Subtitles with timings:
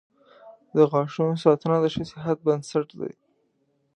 [0.75, 3.13] •د غاښونو ساتنه د ښه صحت بنسټ دی.